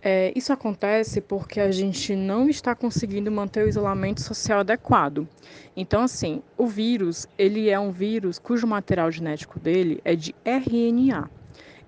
[0.00, 5.28] É, isso acontece porque a gente não está conseguindo manter o isolamento social adequado.
[5.76, 11.28] Então, assim, o vírus, ele é um vírus cujo material genético dele é de RNA.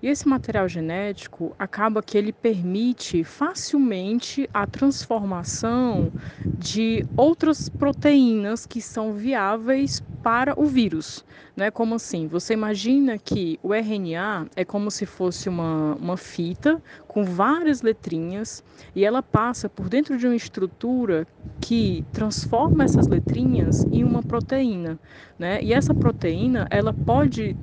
[0.01, 6.11] E esse material genético acaba que ele permite facilmente a transformação
[6.43, 11.25] de outras proteínas que são viáveis para o vírus.
[11.55, 12.27] Não é como assim?
[12.27, 18.63] Você imagina que o RNA é como se fosse uma, uma fita com várias letrinhas
[18.95, 21.27] e ela passa por dentro de uma estrutura
[21.59, 24.99] que transforma essas letrinhas em uma proteína,
[25.37, 25.61] né?
[25.61, 27.55] E essa proteína ela pode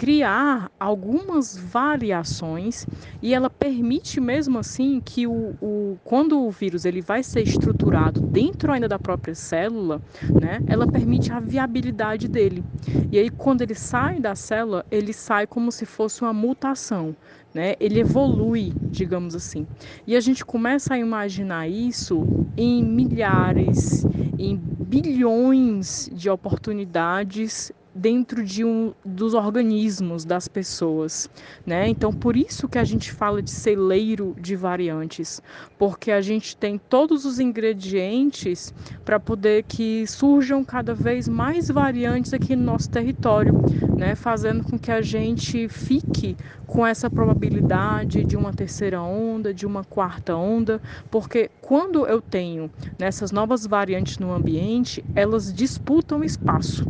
[0.00, 2.86] criar algumas variações
[3.20, 8.18] e ela permite mesmo assim que o, o, quando o vírus ele vai ser estruturado
[8.18, 10.00] dentro ainda da própria célula,
[10.40, 12.64] né, ela permite a viabilidade dele.
[13.12, 17.14] E aí quando ele sai da célula, ele sai como se fosse uma mutação,
[17.52, 17.74] né?
[17.78, 19.66] Ele evolui, digamos assim.
[20.06, 22.26] E a gente começa a imaginar isso
[22.56, 24.06] em milhares,
[24.38, 27.70] em bilhões de oportunidades
[28.00, 31.28] dentro de um dos organismos das pessoas,
[31.66, 31.86] né?
[31.86, 35.42] Então por isso que a gente fala de celeiro de variantes,
[35.78, 38.72] porque a gente tem todos os ingredientes
[39.04, 43.52] para poder que surjam cada vez mais variantes aqui no nosso território,
[43.94, 44.14] né?
[44.14, 49.84] Fazendo com que a gente fique com essa probabilidade de uma terceira onda, de uma
[49.84, 56.86] quarta onda, porque quando eu tenho nessas novas variantes no ambiente, elas disputam espaço.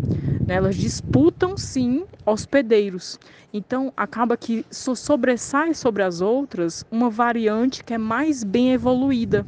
[0.50, 0.56] Né?
[0.56, 3.20] Elas disputam sim hospedeiros.
[3.54, 9.46] Então acaba que sobressai sobre as outras uma variante que é mais bem evoluída.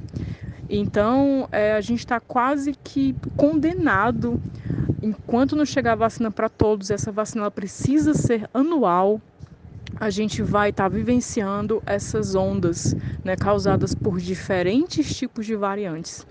[0.70, 4.41] Então é, a gente está quase que condenado
[5.03, 9.20] enquanto não chegar a vacina para todos, essa vacina precisa ser anual.
[9.97, 12.94] A gente vai estar tá vivenciando essas ondas
[13.25, 16.25] né, causadas por diferentes tipos de variantes.